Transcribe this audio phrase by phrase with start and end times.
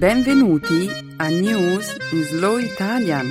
[0.00, 3.26] Benvenuti a News in Slow Italian,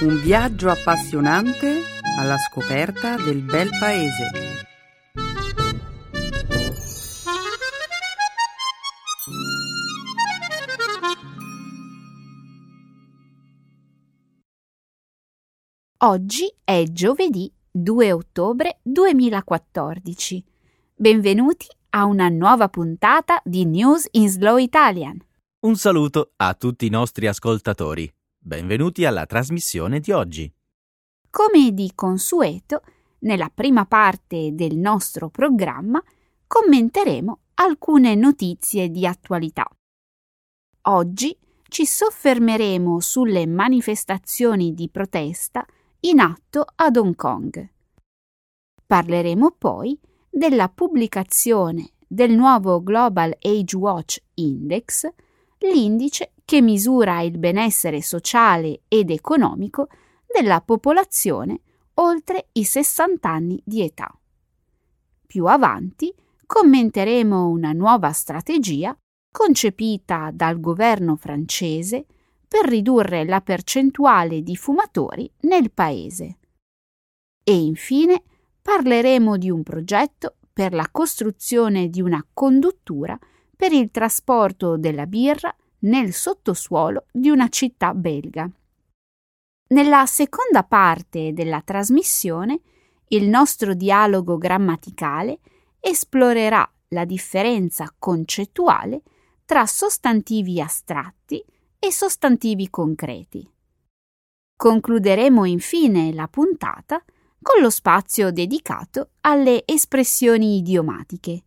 [0.00, 1.82] un viaggio appassionante
[2.18, 4.30] alla scoperta del bel paese.
[15.98, 20.42] Oggi è giovedì 2 ottobre 2014.
[20.94, 25.22] Benvenuti a una nuova puntata di News in Slow Italian.
[25.64, 28.12] Un saluto a tutti i nostri ascoltatori.
[28.36, 30.52] Benvenuti alla trasmissione di oggi.
[31.30, 32.82] Come di consueto,
[33.20, 36.02] nella prima parte del nostro programma
[36.48, 39.70] commenteremo alcune notizie di attualità.
[40.88, 41.38] Oggi
[41.68, 45.64] ci soffermeremo sulle manifestazioni di protesta
[46.00, 47.70] in atto ad Hong Kong.
[48.84, 49.96] Parleremo poi
[50.28, 55.08] della pubblicazione del nuovo Global Age Watch Index
[55.62, 59.88] l'indice che misura il benessere sociale ed economico
[60.26, 61.60] della popolazione
[61.94, 64.14] oltre i 60 anni di età.
[65.26, 66.12] Più avanti
[66.44, 68.96] commenteremo una nuova strategia
[69.30, 72.06] concepita dal governo francese
[72.46, 76.38] per ridurre la percentuale di fumatori nel paese.
[77.42, 78.22] E infine
[78.60, 83.18] parleremo di un progetto per la costruzione di una conduttura
[83.62, 88.50] per il trasporto della birra nel sottosuolo di una città belga.
[89.68, 92.58] Nella seconda parte della trasmissione,
[93.10, 95.38] il nostro dialogo grammaticale
[95.78, 99.02] esplorerà la differenza concettuale
[99.44, 101.40] tra sostantivi astratti
[101.78, 103.48] e sostantivi concreti.
[104.56, 107.00] Concluderemo infine la puntata
[107.40, 111.44] con lo spazio dedicato alle espressioni idiomatiche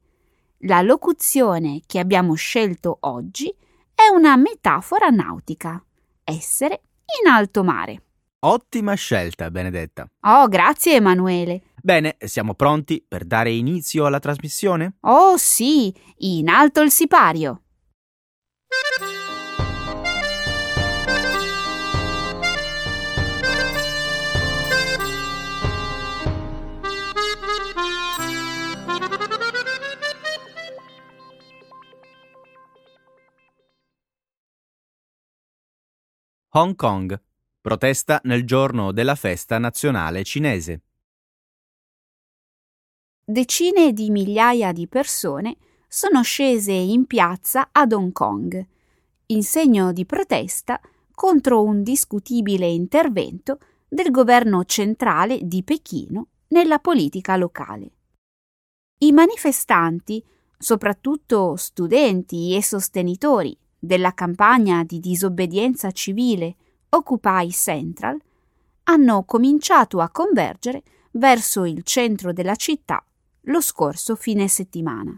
[0.60, 3.54] la locuzione che abbiamo scelto oggi
[3.94, 5.84] è una metafora nautica.
[6.24, 6.82] Essere
[7.24, 8.02] in alto mare.
[8.40, 10.08] Ottima scelta, Benedetta.
[10.22, 11.62] Oh, grazie Emanuele.
[11.82, 14.98] Bene, siamo pronti per dare inizio alla trasmissione?
[15.02, 17.62] Oh sì, in alto il sipario.
[36.58, 37.22] Hong Kong.
[37.60, 40.84] Protesta nel giorno della festa nazionale cinese.
[43.26, 45.58] Decine di migliaia di persone
[45.90, 48.66] sono scese in piazza ad Hong Kong,
[49.26, 50.80] in segno di protesta
[51.14, 57.92] contro un discutibile intervento del governo centrale di Pechino nella politica locale.
[59.00, 60.24] I manifestanti,
[60.58, 66.56] soprattutto studenti e sostenitori della campagna di disobbedienza civile
[66.90, 68.20] Occupy Central
[68.84, 73.04] hanno cominciato a convergere verso il centro della città
[73.48, 75.18] lo scorso fine settimana.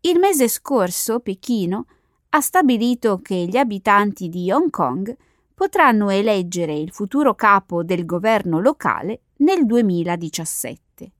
[0.00, 1.86] Il mese scorso Pechino
[2.30, 5.16] ha stabilito che gli abitanti di Hong Kong
[5.54, 11.12] potranno eleggere il futuro capo del governo locale nel 2017.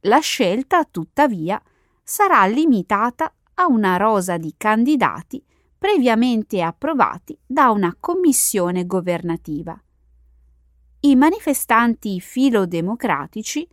[0.00, 1.60] La scelta, tuttavia,
[2.02, 5.42] sarà limitata a una rosa di candidati
[5.78, 9.78] previamente approvati da una commissione governativa.
[11.00, 13.68] I manifestanti filodemocratici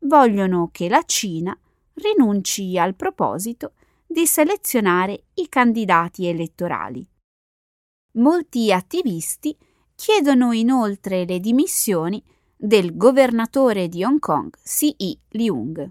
[0.00, 1.58] vogliono che la Cina
[1.94, 3.72] rinunci al proposito
[4.06, 7.08] di selezionare i candidati elettorali.
[8.12, 9.56] Molti attivisti
[9.94, 12.22] chiedono inoltre le dimissioni
[12.54, 15.18] del governatore di Hong Kong, C.I.
[15.30, 15.90] Leung.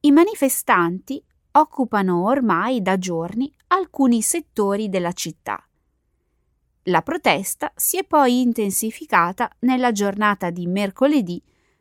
[0.00, 1.22] I manifestanti
[1.52, 5.64] occupano ormai da giorni alcuni settori della città.
[6.84, 11.40] La protesta si è poi intensificata nella giornata di mercoledì,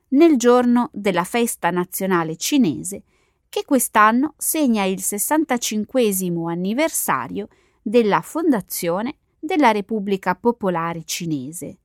[0.10, 3.04] nel giorno della festa nazionale cinese,
[3.48, 6.14] che quest'anno segna il 65
[6.50, 7.48] anniversario
[7.82, 11.78] della fondazione della Repubblica Popolare Cinese.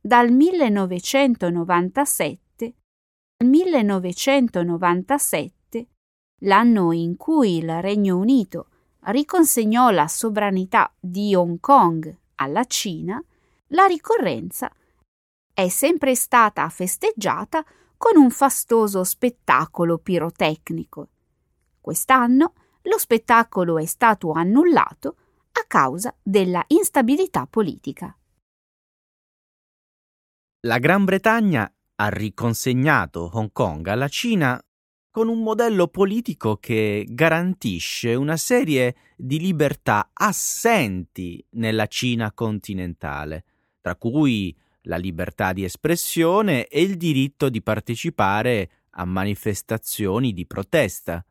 [0.00, 2.74] Dal 1997
[3.38, 5.52] al 1997
[6.40, 8.68] l'anno in cui il Regno Unito
[9.04, 13.22] riconsegnò la sovranità di Hong Kong alla Cina,
[13.68, 14.70] la ricorrenza
[15.52, 17.64] è sempre stata festeggiata
[17.96, 21.08] con un fastoso spettacolo pirotecnico.
[21.80, 25.16] Quest'anno lo spettacolo è stato annullato
[25.52, 28.16] a causa della instabilità politica.
[30.60, 34.62] La Gran Bretagna ha riconsegnato Hong Kong alla Cina
[35.10, 43.44] con un modello politico che garantisce una serie di libertà assenti nella Cina continentale,
[43.80, 51.24] tra cui la libertà di espressione e il diritto di partecipare a manifestazioni di protesta.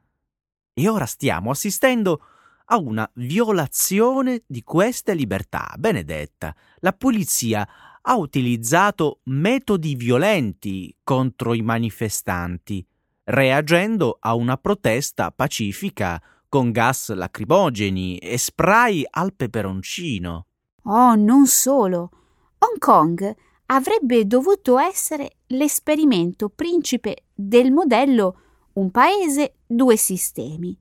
[0.73, 2.21] E ora stiamo assistendo
[2.65, 5.73] a una violazione di queste libertà.
[5.77, 7.67] Benedetta, la polizia
[8.01, 12.85] ha utilizzato metodi violenti contro i manifestanti,
[13.29, 20.47] reagendo a una protesta pacifica con gas lacrimogeni e spray al peperoncino.
[20.83, 22.09] Oh, non solo.
[22.57, 23.35] Hong Kong
[23.67, 28.41] avrebbe dovuto essere l'esperimento principe del modello
[28.73, 30.75] un paese, due sistemi.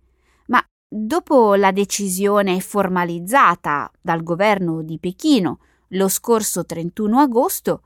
[0.47, 5.59] Ma dopo la decisione formalizzata dal governo di Pechino
[5.89, 7.83] lo scorso 31 agosto,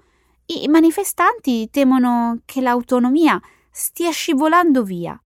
[0.47, 3.41] i manifestanti temono che l'autonomia
[3.73, 5.19] stia scivolando via.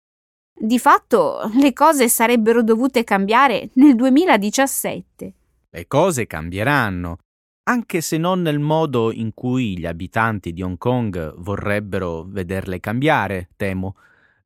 [0.56, 5.34] Di fatto le cose sarebbero dovute cambiare nel 2017.
[5.70, 7.18] Le cose cambieranno,
[7.64, 13.48] anche se non nel modo in cui gli abitanti di Hong Kong vorrebbero vederle cambiare,
[13.56, 13.96] temo.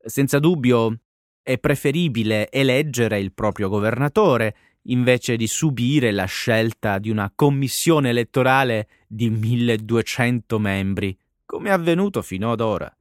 [0.01, 0.99] Senza dubbio
[1.43, 8.87] è preferibile eleggere il proprio governatore invece di subire la scelta di una commissione elettorale
[9.05, 12.91] di 1200 membri, come è avvenuto fino ad ora.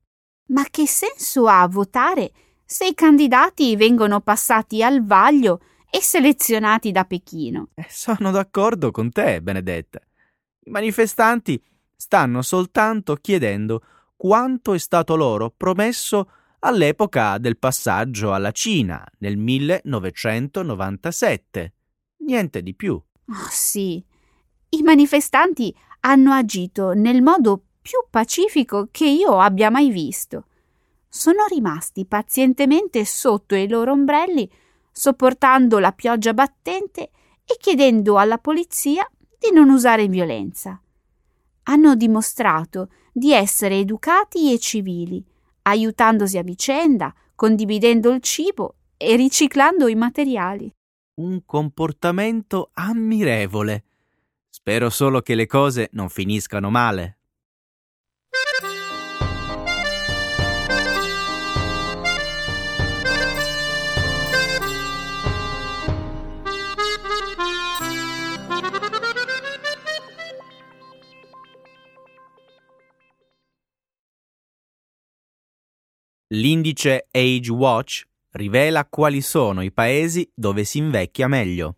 [0.48, 2.32] Ma che senso ha votare
[2.64, 5.60] se i candidati vengono passati al vaglio
[5.90, 7.68] e selezionati da Pechino?
[7.74, 10.00] Eh, sono d'accordo con te, Benedetta.
[10.64, 11.62] I manifestanti
[11.96, 13.82] stanno soltanto chiedendo
[14.16, 16.30] quanto è stato loro promesso
[16.60, 21.74] all'epoca del passaggio alla Cina nel 1997.
[22.18, 22.94] Niente di più.
[22.94, 24.02] Oh, sì.
[24.70, 30.44] I manifestanti hanno agito nel modo più pacifico che io abbia mai visto.
[31.08, 34.46] Sono rimasti pazientemente sotto i loro ombrelli,
[34.92, 37.04] sopportando la pioggia battente
[37.46, 40.78] e chiedendo alla polizia di non usare violenza.
[41.62, 45.24] Hanno dimostrato di essere educati e civili,
[45.62, 50.70] aiutandosi a vicenda, condividendo il cibo e riciclando i materiali.
[51.22, 53.84] Un comportamento ammirevole.
[54.50, 57.17] Spero solo che le cose non finiscano male.
[76.32, 81.76] L'indice Age Watch rivela quali sono i paesi dove si invecchia meglio.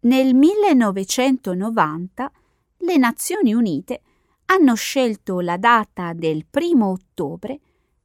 [0.00, 2.30] Nel 1990
[2.76, 4.02] le Nazioni Unite
[4.44, 7.58] hanno scelto la data del primo ottobre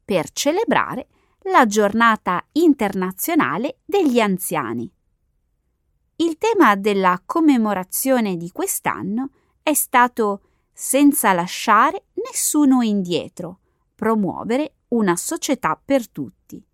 [0.06, 1.10] per celebrare
[1.52, 4.90] la giornata internazionale degli anziani.
[6.16, 9.32] Il tema della commemorazione di quest'anno
[9.62, 13.60] è stato senza lasciare nessuno indietro
[14.00, 16.66] promuovere una società per tutti.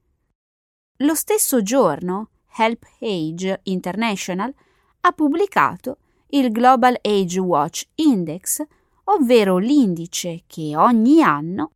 [1.00, 4.54] Lo stesso giorno, Help Age International
[5.01, 5.98] ha pubblicato
[6.30, 8.63] il Global Age Watch Index,
[9.06, 11.72] ovvero l'indice che ogni anno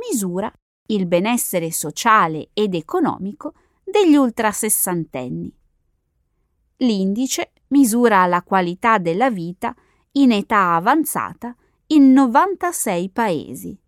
[0.00, 0.50] misura
[0.86, 3.52] il benessere sociale ed economico
[3.84, 5.54] degli ultrasessantenni.
[6.78, 9.74] L'indice misura la qualità della vita
[10.12, 11.54] in età avanzata
[11.88, 13.78] in 96 paesi.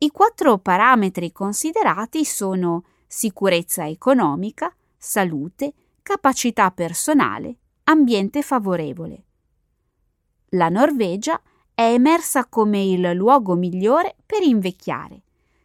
[0.00, 9.24] I quattro parametri considerati sono sicurezza economica, salute, capacità personale, ambiente favorevole.
[10.50, 11.42] La Norvegia
[11.74, 15.22] è emersa come il luogo migliore per invecchiare,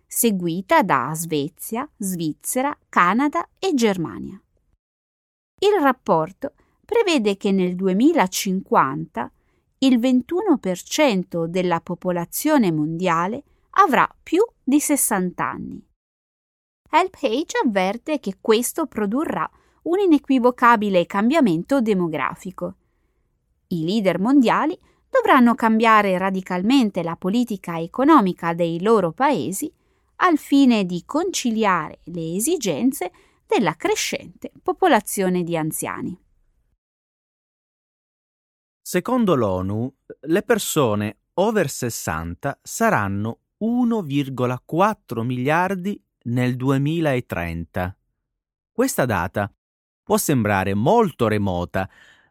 [0.08, 4.42] seguita da Svezia, Svizzera, Canada e Germania.
[5.60, 9.32] Il rapporto prevede che nel 2050
[9.78, 13.44] il 21% della popolazione mondiale
[13.76, 15.88] avrà più di 60 anni.
[16.90, 19.50] HelpAge avverte che questo produrrà
[19.84, 22.76] un inequivocabile cambiamento demografico.
[23.68, 24.78] I leader mondiali
[25.10, 29.72] dovranno cambiare radicalmente la politica economica dei loro paesi
[30.18, 33.12] al fine di conciliare le esigenze
[33.46, 36.18] della crescente popolazione di anziani.
[38.82, 47.98] Secondo l'ONU, le persone over 60 saranno 1,4 miliardi nel 2030.
[48.74, 49.50] Questa data
[50.04, 51.90] può sembrare molto remota,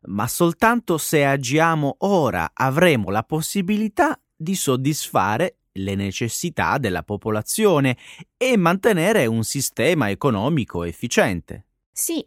[0.08, 7.96] ma soltanto se agiamo ora avremo la possibilità di soddisfare le necessità della popolazione
[8.36, 11.66] e mantenere un sistema economico efficiente.
[11.90, 12.22] Sì,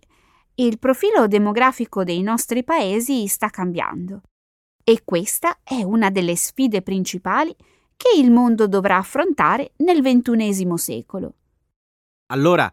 [0.56, 4.22] il profilo demografico dei nostri paesi sta cambiando
[4.84, 7.56] e questa è una delle sfide principali
[7.96, 11.34] che il mondo dovrà affrontare nel ventunesimo secolo.
[12.28, 12.72] Allora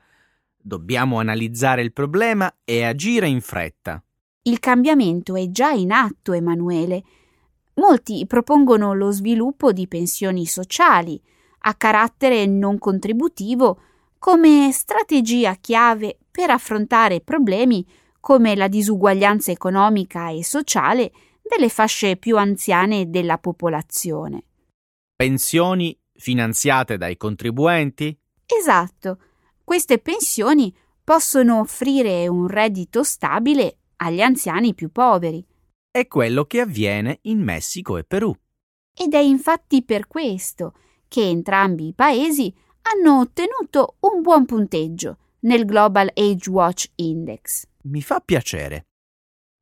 [0.56, 4.02] dobbiamo analizzare il problema e agire in fretta.
[4.42, 7.02] Il cambiamento è già in atto, Emanuele.
[7.74, 11.20] Molti propongono lo sviluppo di pensioni sociali
[11.64, 13.80] a carattere non contributivo
[14.18, 17.86] come strategia chiave per affrontare problemi
[18.20, 21.10] come la disuguaglianza economica e sociale
[21.42, 24.44] delle fasce più anziane della popolazione.
[25.22, 28.18] Pensioni finanziate dai contribuenti?
[28.44, 29.20] Esatto.
[29.62, 30.74] Queste pensioni
[31.04, 35.46] possono offrire un reddito stabile agli anziani più poveri.
[35.88, 38.34] È quello che avviene in Messico e Perù.
[38.92, 40.74] Ed è infatti per questo
[41.06, 42.52] che entrambi i paesi
[42.92, 47.68] hanno ottenuto un buon punteggio nel Global Age Watch Index.
[47.82, 48.86] Mi fa piacere.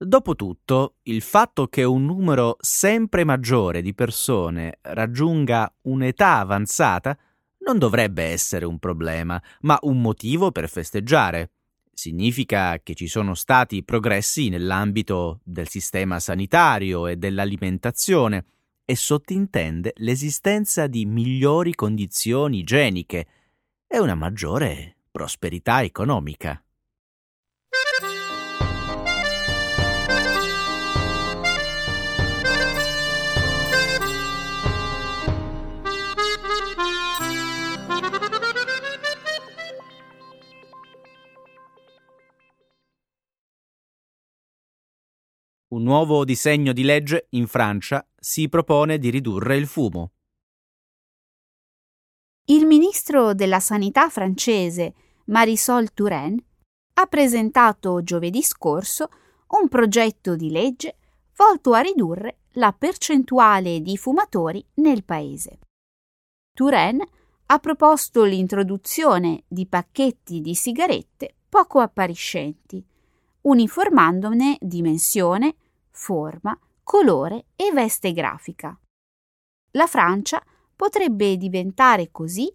[0.02, 7.19] Dopotutto, il fatto che un numero sempre maggiore di persone raggiunga un'età avanzata
[7.59, 11.50] non dovrebbe essere un problema, ma un motivo per festeggiare.
[11.92, 18.47] Significa che ci sono stati progressi nell'ambito del sistema sanitario e dell'alimentazione
[18.87, 23.26] e sottintende l'esistenza di migliori condizioni igieniche
[23.87, 26.59] e una maggiore prosperità economica.
[45.73, 50.11] Un nuovo disegno di legge in Francia si propone di ridurre il fumo.
[52.47, 54.95] Il ministro della Sanità francese,
[55.27, 56.43] Marisol Touraine,
[56.95, 59.11] ha presentato giovedì scorso
[59.61, 60.97] un progetto di legge
[61.37, 65.61] volto a ridurre la percentuale di fumatori nel paese.
[66.53, 67.07] Touraine
[67.47, 72.85] ha proposto l'introduzione di pacchetti di sigarette poco appariscenti,
[73.43, 75.55] uniformandone dimensione,
[75.91, 78.79] forma, colore e veste grafica.
[79.73, 80.43] La Francia
[80.75, 82.53] potrebbe diventare così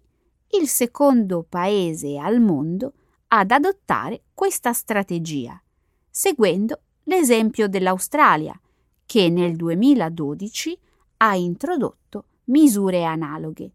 [0.50, 2.92] il secondo paese al mondo
[3.28, 5.60] ad adottare questa strategia,
[6.08, 8.58] seguendo l'esempio dell'Australia,
[9.04, 10.78] che nel 2012
[11.18, 13.70] ha introdotto misure analoghe.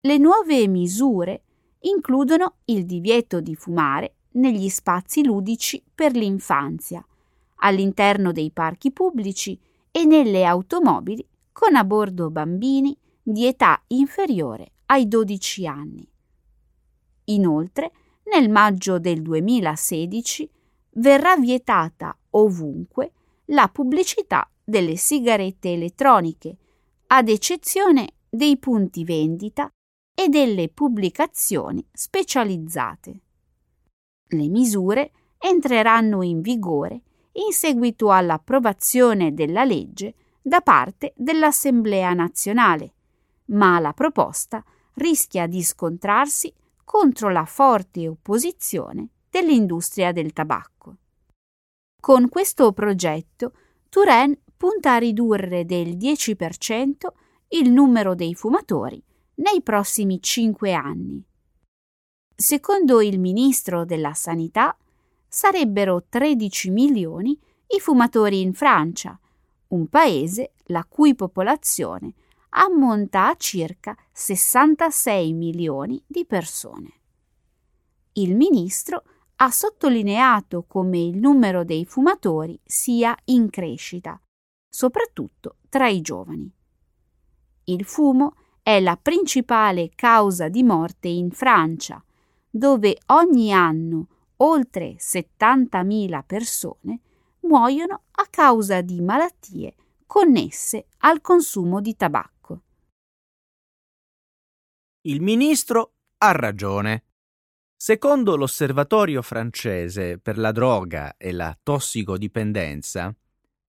[0.00, 1.42] Le nuove misure
[1.80, 7.04] includono il divieto di fumare negli spazi ludici per l'infanzia,
[7.56, 9.58] all'interno dei parchi pubblici
[9.90, 16.08] e nelle automobili con a bordo bambini di età inferiore ai 12 anni.
[17.26, 17.92] Inoltre,
[18.32, 20.50] nel maggio del 2016
[20.96, 23.12] verrà vietata ovunque
[23.46, 26.56] la pubblicità delle sigarette elettroniche,
[27.08, 29.68] ad eccezione dei punti vendita
[30.14, 33.20] e delle pubblicazioni specializzate.
[34.36, 42.92] Le misure entreranno in vigore in seguito all'approvazione della legge da parte dell'Assemblea nazionale,
[43.46, 44.62] ma la proposta
[44.94, 46.52] rischia di scontrarsi
[46.84, 50.96] contro la forte opposizione dell'industria del tabacco.
[52.00, 53.52] Con questo progetto,
[53.88, 57.06] Turenne punta a ridurre del 10%
[57.50, 59.00] il numero dei fumatori
[59.36, 61.24] nei prossimi cinque anni.
[62.36, 64.76] Secondo il ministro della Sanità,
[65.28, 67.38] sarebbero 13 milioni
[67.68, 69.18] i fumatori in Francia,
[69.68, 72.14] un paese la cui popolazione
[72.50, 76.92] ammonta a circa 66 milioni di persone.
[78.14, 79.04] Il ministro
[79.36, 84.20] ha sottolineato come il numero dei fumatori sia in crescita,
[84.68, 86.52] soprattutto tra i giovani.
[87.64, 92.02] Il fumo è la principale causa di morte in Francia,
[92.56, 94.06] dove ogni anno
[94.36, 97.00] oltre 70.000 persone
[97.40, 99.74] muoiono a causa di malattie
[100.06, 102.62] connesse al consumo di tabacco.
[105.02, 107.06] Il ministro ha ragione.
[107.76, 113.12] Secondo l'Osservatorio francese per la droga e la tossicodipendenza,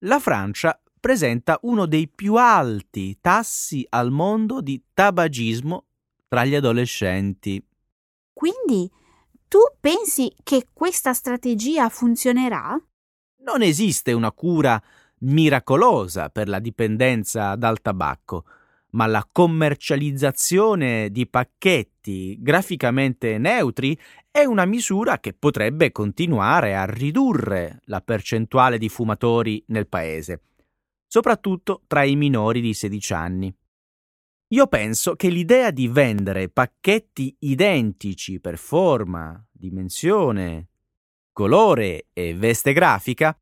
[0.05, 5.87] la Francia presenta uno dei più alti tassi al mondo di tabagismo
[6.27, 7.61] tra gli adolescenti.
[8.35, 8.91] Quindi
[9.47, 12.77] tu pensi che questa strategia funzionerà?
[13.43, 14.81] Non esiste una cura
[15.19, 18.43] miracolosa per la dipendenza dal tabacco,
[18.91, 23.97] ma la commercializzazione di pacchetti graficamente neutri
[24.29, 30.41] è una misura che potrebbe continuare a ridurre la percentuale di fumatori nel paese,
[31.07, 33.55] soprattutto tra i minori di 16 anni.
[34.49, 40.67] Io penso che l'idea di vendere pacchetti identici per forma, dimensione,
[41.31, 43.35] colore e veste grafica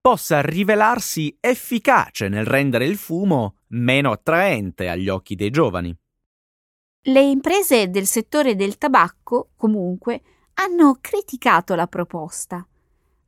[0.00, 5.94] possa rivelarsi efficace nel rendere il fumo meno attraente agli occhi dei giovani.
[7.02, 10.22] Le imprese del settore del tabacco, comunque,
[10.54, 12.66] hanno criticato la proposta.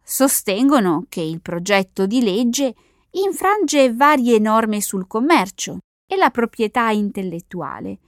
[0.03, 2.75] Sostengono che il progetto di legge
[3.11, 5.81] infrange varie norme sul commercio
[6.13, 7.99] e la proprietà intellettuale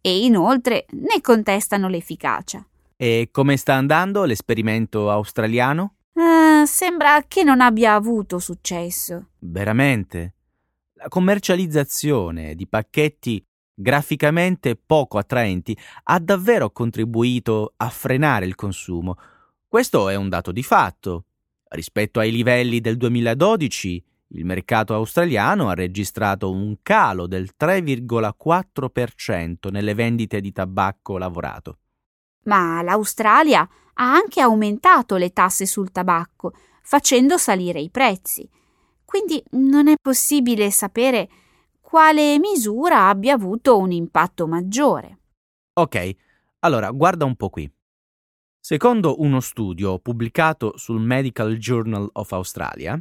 [0.00, 2.66] e inoltre ne contestano l'efficacia.
[2.96, 5.94] E come sta andando l'esperimento australiano?
[6.14, 9.28] Uh, sembra che non abbia avuto successo.
[9.38, 10.34] Veramente?
[10.94, 19.16] La commercializzazione di pacchetti graficamente poco attraenti ha davvero contribuito a frenare il consumo.
[19.68, 21.26] Questo è un dato di fatto.
[21.68, 24.04] Rispetto ai livelli del 2012,
[24.34, 31.78] il mercato australiano ha registrato un calo del 3,4% nelle vendite di tabacco lavorato.
[32.44, 38.50] Ma l'Australia ha anche aumentato le tasse sul tabacco, facendo salire i prezzi.
[39.04, 41.28] Quindi non è possibile sapere
[41.80, 45.20] quale misura abbia avuto un impatto maggiore.
[45.74, 46.16] Ok,
[46.60, 47.72] allora guarda un po' qui.
[48.58, 53.00] Secondo uno studio pubblicato sul Medical Journal of Australia,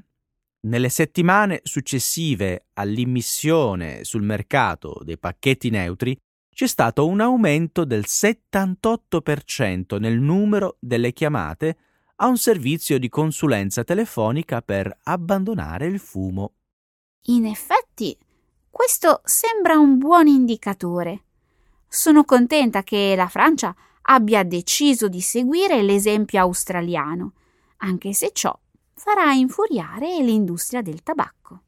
[0.64, 6.18] nelle settimane successive all'immissione sul mercato dei pacchetti neutri
[6.54, 11.78] c'è stato un aumento del 78% nel numero delle chiamate
[12.18, 16.54] a un servizio di consulenza telefonica per abbandonare il fumo.
[17.28, 18.16] In effetti,
[18.70, 21.24] questo sembra un buon indicatore.
[21.88, 27.34] Sono contenta che la Francia abbia deciso di seguire l'esempio australiano,
[27.78, 28.58] anche se ciò
[28.96, 31.62] farà infuriare l'industria del tabacco.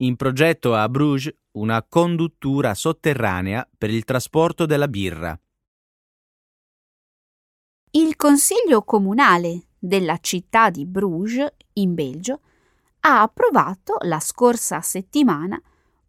[0.00, 5.38] In progetto a Bruges una conduttura sotterranea per il trasporto della birra.
[7.96, 12.40] Il Consiglio comunale della città di Bruges, in Belgio,
[13.00, 15.58] ha approvato la scorsa settimana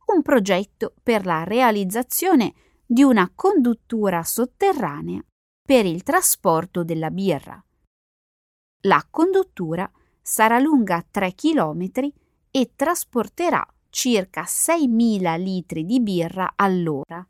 [0.08, 2.54] un progetto per la realizzazione
[2.86, 5.23] di una conduttura sotterranea
[5.65, 7.63] per il trasporto della birra.
[8.82, 9.89] La conduttura
[10.21, 11.89] sarà lunga 3 km
[12.52, 17.26] e trasporterà circa 6.000 litri di birra all'ora,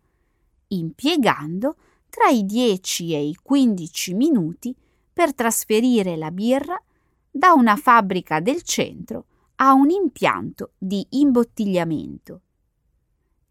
[0.69, 1.75] impiegando
[2.09, 4.75] tra i 10 e i 15 minuti
[5.11, 6.81] per trasferire la birra
[7.29, 12.41] da una fabbrica del centro a un impianto di imbottigliamento.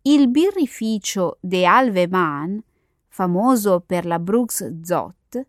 [0.02, 2.62] Il birrificio De Alvemaan,
[3.08, 5.46] famoso per la Brooks Zott,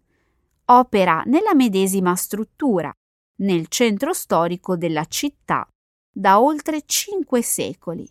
[0.65, 2.91] opera nella medesima struttura,
[3.39, 5.67] nel centro storico della città,
[6.11, 8.09] da oltre cinque secoli.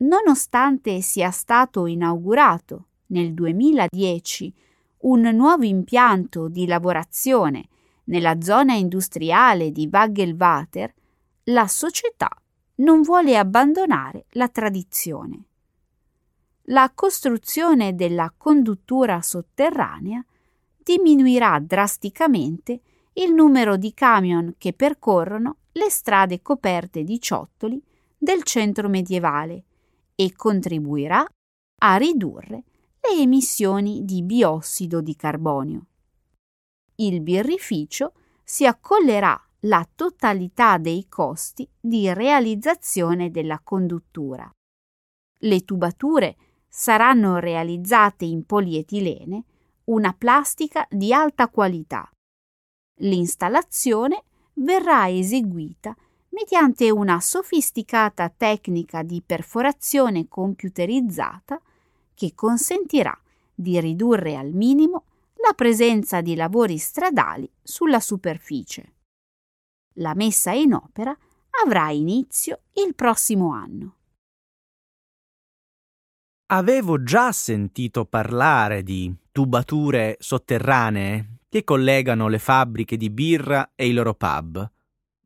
[0.00, 4.54] Nonostante sia stato inaugurato nel 2010
[5.00, 7.68] un nuovo impianto di lavorazione
[8.04, 10.92] nella zona industriale di Waggelwater,
[11.44, 12.30] la società
[12.76, 15.44] non vuole abbandonare la tradizione.
[16.70, 20.24] La costruzione della conduttura sotterranea
[20.76, 22.80] diminuirà drasticamente
[23.14, 27.80] il numero di camion che percorrono le strade coperte di ciottoli
[28.16, 29.64] del centro medievale
[30.14, 31.26] e contribuirà
[31.80, 32.64] a ridurre
[33.00, 35.86] le emissioni di biossido di carbonio.
[36.96, 44.50] Il birrificio si accollerà la totalità dei costi di realizzazione della conduttura.
[45.40, 46.36] Le tubature
[46.68, 49.44] saranno realizzate in polietilene,
[49.84, 52.10] una plastica di alta qualità.
[53.00, 55.96] L'installazione verrà eseguita
[56.30, 61.60] mediante una sofisticata tecnica di perforazione computerizzata
[62.18, 63.16] che consentirà
[63.54, 65.04] di ridurre al minimo
[65.36, 68.94] la presenza di lavori stradali sulla superficie.
[69.98, 71.16] La messa in opera
[71.64, 73.94] avrà inizio il prossimo anno.
[76.46, 83.92] Avevo già sentito parlare di tubature sotterranee che collegano le fabbriche di birra e i
[83.92, 84.68] loro pub,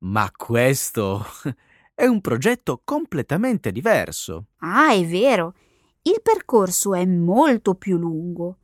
[0.00, 1.24] ma questo
[1.94, 4.48] è un progetto completamente diverso.
[4.58, 5.54] Ah, è vero.
[6.02, 8.56] Il percorso è molto più lungo.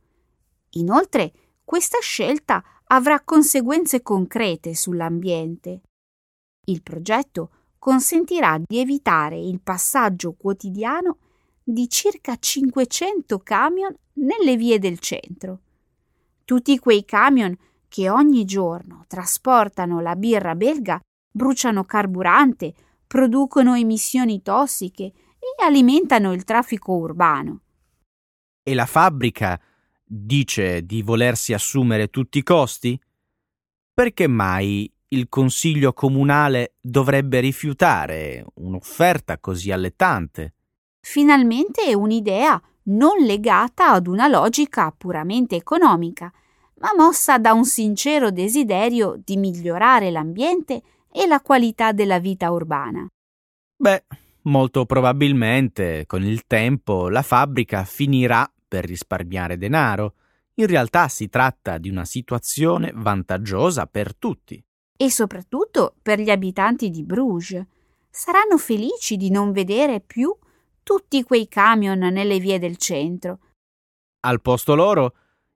[0.71, 1.31] Inoltre,
[1.63, 5.81] questa scelta avrà conseguenze concrete sull'ambiente.
[6.65, 11.17] Il progetto consentirà di evitare il passaggio quotidiano
[11.63, 15.61] di circa 500 camion nelle vie del centro.
[16.43, 17.55] Tutti quei camion
[17.87, 20.99] che ogni giorno trasportano la birra belga
[21.31, 22.73] bruciano carburante,
[23.07, 27.61] producono emissioni tossiche e alimentano il traffico urbano.
[28.61, 29.59] E la fabbrica
[30.03, 32.99] dice di volersi assumere tutti i costi?
[33.93, 40.53] Perché mai il Consiglio comunale dovrebbe rifiutare un'offerta così allettante?
[41.01, 46.31] Finalmente è un'idea non legata ad una logica puramente economica,
[46.79, 53.07] ma mossa da un sincero desiderio di migliorare l'ambiente e la qualità della vita urbana.
[53.75, 54.03] Beh,
[54.43, 60.15] molto probabilmente con il tempo la fabbrica finirà per risparmiare denaro.
[60.55, 64.63] In realtà si tratta di una situazione vantaggiosa per tutti.
[64.95, 67.65] E soprattutto per gli abitanti di Bruges.
[68.09, 70.35] Saranno felici di non vedere più
[70.83, 73.39] tutti quei camion nelle vie del centro.
[74.21, 75.13] Al posto loro,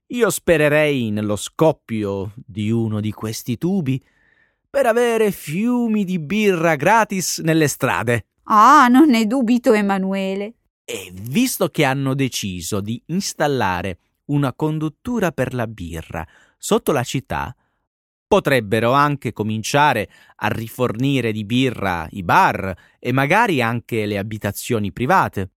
[0.08, 4.02] io spererei nello scoppio di uno di questi tubi
[4.70, 8.28] per avere fiumi di birra gratis nelle strade.
[8.46, 10.54] Ah, non ne dubito, Emanuele.
[10.86, 16.26] E visto che hanno deciso di installare una conduttura per la birra
[16.58, 17.56] sotto la città,
[18.28, 25.52] potrebbero anche cominciare a rifornire di birra i bar e magari anche le abitazioni private.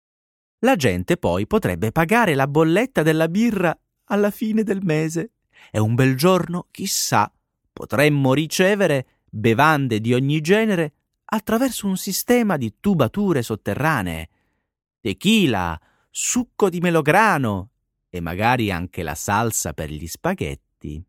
[0.60, 5.32] La gente poi potrebbe pagare la bolletta della birra alla fine del mese
[5.70, 7.30] e un bel giorno, chissà,
[7.72, 10.92] potremmo ricevere bevande di ogni genere
[11.34, 14.28] attraverso un sistema di tubature sotterranee,
[15.00, 17.70] tequila, succo di melograno
[18.08, 21.04] e magari anche la salsa per gli spaghetti.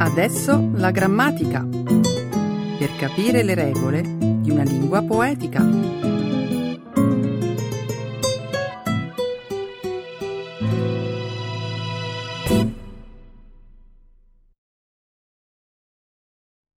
[0.00, 1.66] Adesso la grammatica.
[1.66, 6.17] Per capire le regole di una lingua poetica.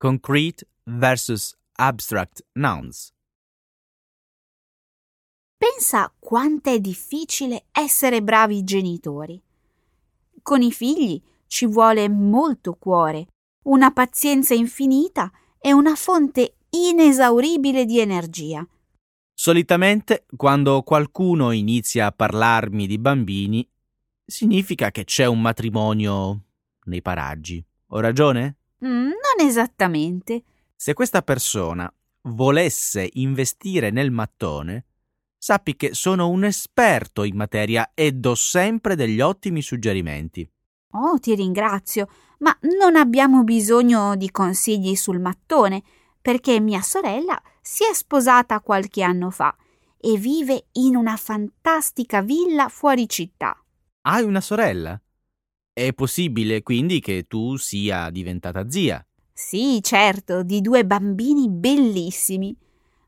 [0.00, 3.12] Concrete versus abstract nouns.
[5.58, 9.38] Pensa quanto è difficile essere bravi genitori.
[10.40, 13.26] Con i figli ci vuole molto cuore,
[13.64, 18.66] una pazienza infinita e una fonte inesauribile di energia.
[19.34, 23.68] Solitamente, quando qualcuno inizia a parlarmi di bambini,
[24.24, 26.44] significa che c'è un matrimonio
[26.84, 27.62] nei paraggi.
[27.88, 28.59] Ho ragione?
[28.84, 30.42] Mm, non esattamente.
[30.74, 34.86] Se questa persona volesse investire nel mattone,
[35.36, 40.48] sappi che sono un esperto in materia e do sempre degli ottimi suggerimenti.
[40.92, 45.82] Oh, ti ringrazio, ma non abbiamo bisogno di consigli sul mattone,
[46.20, 49.54] perché mia sorella si è sposata qualche anno fa
[49.96, 53.56] e vive in una fantastica villa fuori città.
[54.02, 55.00] Hai una sorella?
[55.80, 59.02] È possibile quindi che tu sia diventata zia.
[59.32, 62.54] Sì, certo, di due bambini bellissimi.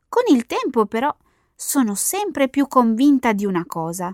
[0.09, 1.15] Con il tempo, però,
[1.53, 4.11] sono sempre più convinta di una cosa.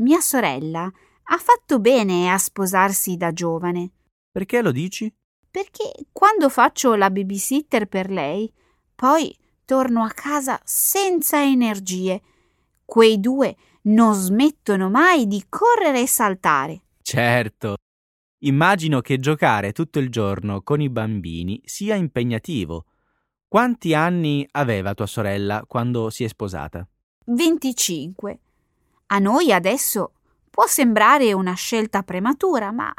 [0.00, 3.92] Mia sorella ha fatto bene a sposarsi da giovane.
[4.30, 5.10] Perché lo dici?
[5.50, 8.52] Perché quando faccio la babysitter per lei,
[8.94, 12.20] poi torno a casa senza energie.
[12.84, 16.82] Quei due non smettono mai di correre e saltare.
[17.00, 17.76] Certo.
[18.46, 22.84] Immagino che giocare tutto il giorno con i bambini sia impegnativo.
[23.48, 26.86] Quanti anni aveva tua sorella quando si è sposata?
[27.24, 28.38] 25.
[29.06, 30.12] A noi adesso
[30.48, 32.94] può sembrare una scelta prematura, ma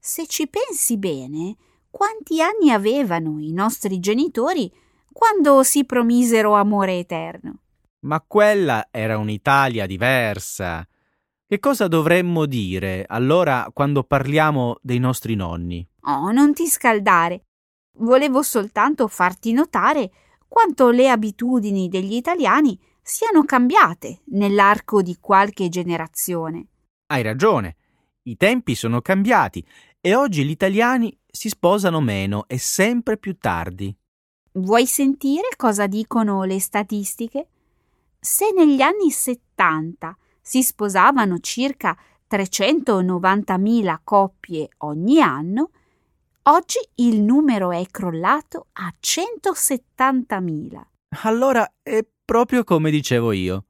[0.00, 1.56] se ci pensi bene,
[1.90, 4.68] quanti anni avevano i nostri genitori
[5.12, 7.60] quando si promisero amore eterno?
[8.00, 10.84] Ma quella era un'Italia diversa.
[11.50, 15.88] Che cosa dovremmo dire allora quando parliamo dei nostri nonni?
[16.02, 17.44] Oh, non ti scaldare.
[18.00, 20.10] Volevo soltanto farti notare
[20.46, 26.66] quanto le abitudini degli italiani siano cambiate nell'arco di qualche generazione.
[27.06, 27.76] Hai ragione.
[28.24, 29.66] I tempi sono cambiati
[30.02, 33.96] e oggi gli italiani si sposano meno e sempre più tardi.
[34.52, 37.48] Vuoi sentire cosa dicono le statistiche?
[38.20, 40.14] Se negli anni 70
[40.48, 41.94] si sposavano circa
[42.26, 45.70] 390.000 coppie ogni anno,
[46.48, 50.80] Oggi il numero è crollato a 170.000.
[51.24, 53.66] Allora è proprio come dicevo io.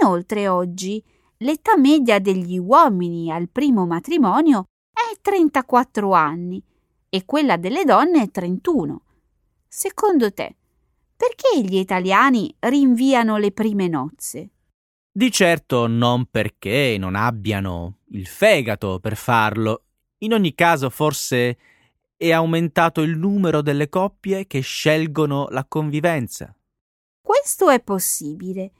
[0.00, 1.00] Inoltre oggi
[1.36, 6.60] l'età media degli uomini al primo matrimonio è 34 anni
[7.08, 9.02] e quella delle donne è 31.
[9.68, 10.56] Secondo te,
[11.16, 14.50] perché gli italiani rinviano le prime nozze?
[15.14, 19.84] Di certo non perché non abbiano il fegato per farlo.
[20.20, 21.58] In ogni caso forse
[22.16, 26.56] è aumentato il numero delle coppie che scelgono la convivenza.
[27.20, 28.72] Questo è possibile.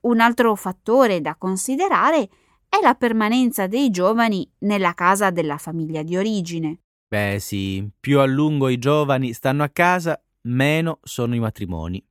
[0.00, 2.28] Un altro fattore da considerare
[2.68, 6.80] è la permanenza dei giovani nella casa della famiglia di origine.
[7.08, 12.06] Beh sì, più a lungo i giovani stanno a casa, meno sono i matrimoni.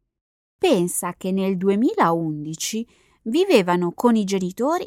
[0.58, 2.88] Pensa che nel 2011
[3.30, 4.84] vivevano con i genitori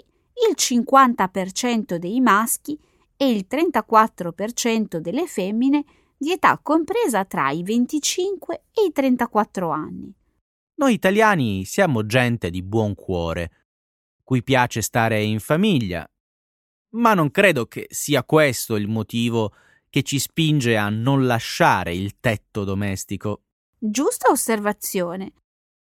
[0.49, 2.79] il 50% dei maschi
[3.17, 5.85] e il 34% delle femmine
[6.17, 10.15] di età compresa tra i 25 e i 34 anni.
[10.75, 13.51] Noi italiani siamo gente di buon cuore,
[14.23, 16.09] cui piace stare in famiglia,
[16.95, 19.53] ma non credo che sia questo il motivo
[19.89, 23.43] che ci spinge a non lasciare il tetto domestico.
[23.79, 25.33] Giusta osservazione.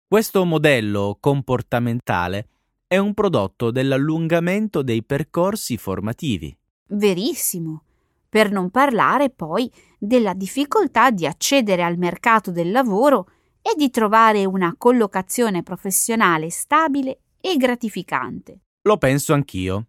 [0.07, 2.47] Questo modello comportamentale
[2.85, 6.55] è un prodotto dell'allungamento dei percorsi formativi.
[6.89, 7.81] Verissimo.
[8.29, 13.29] Per non parlare poi della difficoltà di accedere al mercato del lavoro
[13.63, 18.59] e di trovare una collocazione professionale stabile e gratificante.
[18.83, 19.87] Lo penso anch'io.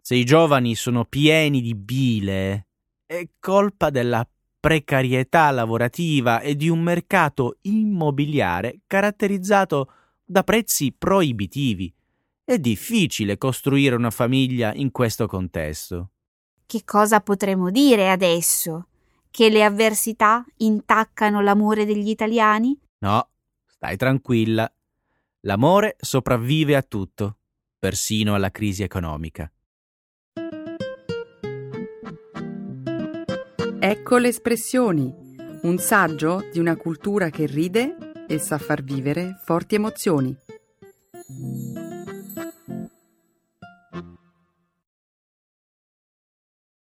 [0.00, 2.68] Se i giovani sono pieni di bile,
[3.04, 4.24] è colpa della
[4.66, 9.92] precarietà lavorativa e di un mercato immobiliare caratterizzato
[10.24, 11.94] da prezzi proibitivi.
[12.42, 16.10] È difficile costruire una famiglia in questo contesto.
[16.66, 18.88] Che cosa potremmo dire adesso?
[19.30, 22.76] Che le avversità intaccano l'amore degli italiani?
[22.98, 23.28] No,
[23.66, 24.68] stai tranquilla.
[25.42, 27.36] L'amore sopravvive a tutto,
[27.78, 29.48] persino alla crisi economica.
[33.88, 35.14] Ecco le espressioni,
[35.62, 40.36] un saggio di una cultura che ride e sa far vivere forti emozioni.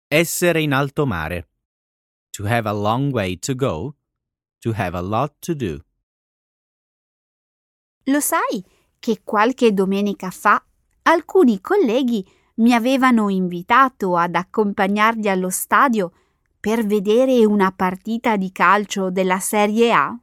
[0.06, 1.48] Essere in alto mare.
[2.30, 3.96] To have a long way to go.
[4.60, 5.84] To have a lot to do.
[8.04, 8.64] Lo sai
[9.00, 10.64] che qualche domenica fa
[11.02, 12.24] alcuni colleghi
[12.58, 16.12] mi avevano invitato ad accompagnarli allo stadio
[16.58, 20.18] per vedere una partita di calcio della Serie A?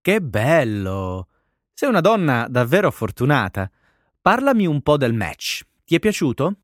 [0.00, 1.28] Che bello!
[1.72, 3.70] Sei una donna davvero fortunata.
[4.20, 5.62] Parlami un po' del match.
[5.84, 6.60] Ti è piaciuto?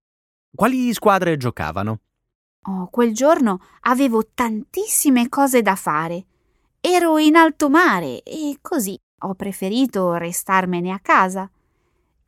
[0.54, 2.00] Quali squadre giocavano?
[2.62, 6.26] Oh, quel giorno avevo tantissime cose da fare.
[6.80, 11.50] Ero in alto mare e così ho preferito restarmene a casa.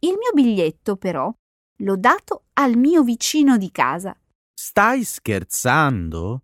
[0.00, 1.32] Il mio biglietto, però,
[1.78, 4.16] l'ho dato al mio vicino di casa.
[4.52, 6.42] Stai scherzando?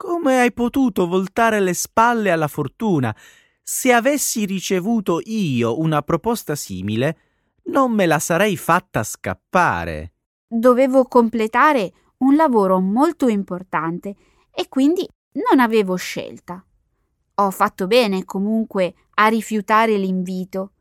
[0.00, 3.12] Come hai potuto voltare le spalle alla fortuna?
[3.60, 7.18] Se avessi ricevuto io una proposta simile,
[7.64, 10.12] non me la sarei fatta scappare.
[10.46, 14.14] Dovevo completare un lavoro molto importante
[14.54, 16.64] e quindi non avevo scelta.
[17.34, 20.74] Ho fatto bene comunque a rifiutare l'invito.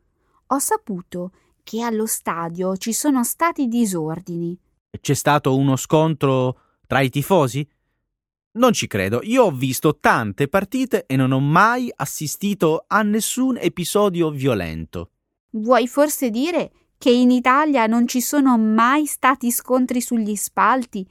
[0.45, 1.31] Ho saputo
[1.63, 4.55] che allo stadio ci sono stati disordini.
[5.01, 7.67] C'è stato uno scontro tra i tifosi?
[8.57, 9.19] Non ci credo.
[9.21, 15.11] Io ho visto tante partite e non ho mai assistito a nessun episodio violento.
[15.51, 21.07] Vuoi forse dire che in Italia non ci sono mai stati scontri sugli spalti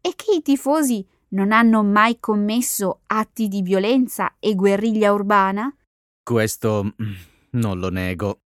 [0.00, 5.72] e che i tifosi non hanno mai commesso atti di violenza e guerriglia urbana?
[6.22, 7.12] Questo mm,
[7.50, 8.40] non lo nego.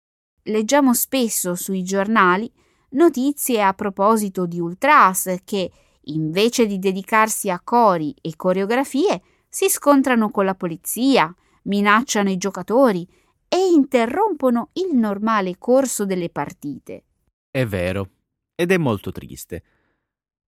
[0.45, 2.51] Leggiamo spesso sui giornali
[2.91, 5.71] notizie a proposito di ultras che,
[6.15, 13.07] invece di dedicarsi a cori e coreografie, si scontrano con la polizia, minacciano i giocatori
[13.49, 17.05] e interrompono il normale corso delle partite.
[17.51, 18.11] È vero,
[18.55, 19.63] ed è molto triste.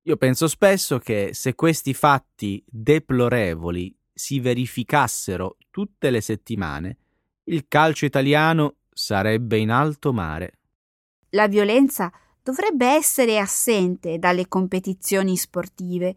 [0.04, 6.98] Io penso spesso che se questi fatti deplorevoli si verificassero tutte le settimane,
[7.46, 10.60] il calcio italiano sarebbe in alto mare.
[11.30, 12.12] La violenza
[12.44, 16.16] dovrebbe essere assente dalle competizioni sportive.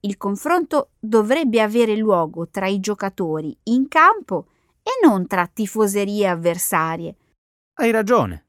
[0.00, 4.46] Il confronto dovrebbe avere luogo tra i giocatori in campo
[4.82, 7.16] e non tra tifoserie avversarie.
[7.74, 8.46] Hai ragione.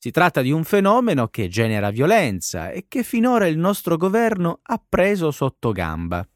[0.00, 4.80] Si tratta di un fenomeno che genera violenza e che finora il nostro governo ha
[4.88, 6.26] preso sotto gamba.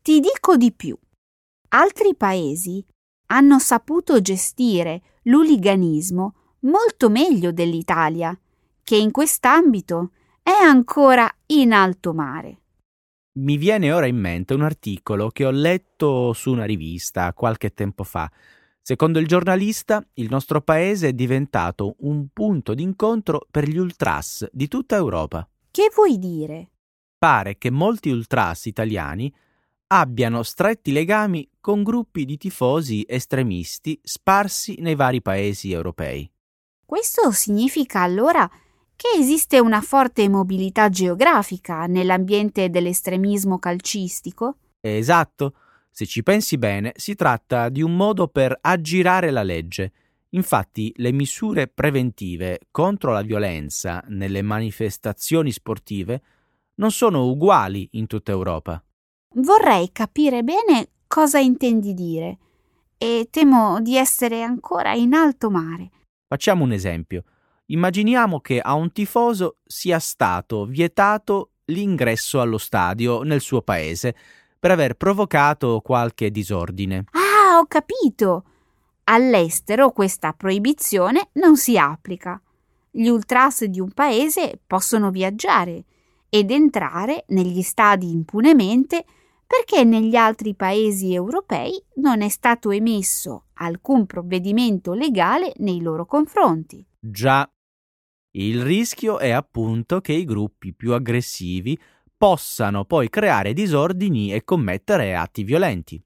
[0.00, 0.96] Ti dico di più.
[1.70, 2.84] Altri paesi
[3.26, 8.36] hanno saputo gestire l'uliganismo molto meglio dell'Italia,
[8.82, 10.10] che in quest'ambito
[10.42, 12.58] è ancora in alto mare.
[13.32, 18.02] Mi viene ora in mente un articolo che ho letto su una rivista qualche tempo
[18.02, 18.30] fa.
[18.82, 24.66] Secondo il giornalista, il nostro paese è diventato un punto d'incontro per gli ultras di
[24.66, 25.48] tutta Europa.
[25.70, 26.70] Che vuoi dire?
[27.16, 29.32] Pare che molti ultras italiani
[29.88, 36.28] abbiano stretti legami con gruppi di tifosi estremisti sparsi nei vari paesi europei.
[36.84, 38.50] Questo significa allora
[39.00, 44.58] che esiste una forte mobilità geografica nell'ambiente dell'estremismo calcistico?
[44.78, 45.54] Esatto.
[45.90, 49.92] Se ci pensi bene, si tratta di un modo per aggirare la legge.
[50.32, 56.22] Infatti, le misure preventive contro la violenza nelle manifestazioni sportive
[56.74, 58.84] non sono uguali in tutta Europa.
[59.36, 62.36] Vorrei capire bene cosa intendi dire
[62.98, 65.88] e temo di essere ancora in alto mare.
[66.28, 67.24] Facciamo un esempio.
[67.70, 74.14] Immaginiamo che a un tifoso sia stato vietato l'ingresso allo stadio nel suo paese
[74.58, 77.04] per aver provocato qualche disordine.
[77.12, 78.44] Ah, ho capito.
[79.04, 82.42] All'estero questa proibizione non si applica.
[82.90, 85.84] Gli ultras di un paese possono viaggiare
[86.28, 89.04] ed entrare negli stadi impunemente
[89.46, 96.84] perché negli altri paesi europei non è stato emesso alcun provvedimento legale nei loro confronti.
[97.02, 97.50] Già,
[98.32, 101.78] il rischio è appunto che i gruppi più aggressivi
[102.16, 106.02] possano poi creare disordini e commettere atti violenti.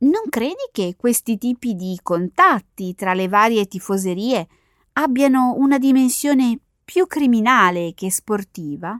[0.00, 4.46] Non credi che questi tipi di contatti tra le varie tifoserie
[4.92, 8.98] abbiano una dimensione più criminale che sportiva?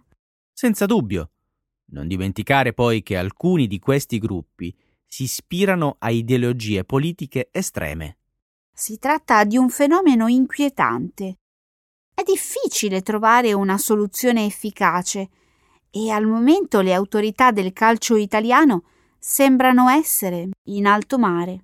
[0.53, 1.31] Senza dubbio.
[1.91, 4.77] Non dimenticare poi che alcuni di questi gruppi
[5.07, 8.19] si ispirano a ideologie politiche estreme.
[8.73, 11.39] Si tratta di un fenomeno inquietante.
[12.19, 15.29] È difficile trovare una soluzione efficace
[15.89, 18.83] e al momento le autorità del calcio italiano
[19.21, 21.63] sembrano essere in alto mare.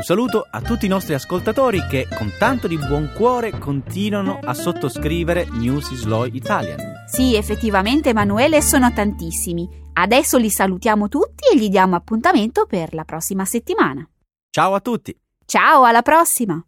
[0.00, 5.48] saluto a tutti i nostri ascoltatori che con tanto di buon cuore continuano a sottoscrivere
[5.50, 6.78] News is Law Italian.
[7.08, 9.85] Sì, effettivamente Emanuele sono tantissimi.
[9.98, 14.06] Adesso li salutiamo tutti e gli diamo appuntamento per la prossima settimana.
[14.50, 15.18] Ciao a tutti.
[15.46, 16.62] Ciao, alla prossima.